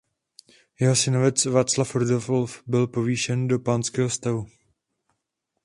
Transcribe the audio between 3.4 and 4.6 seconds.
do panského stavu.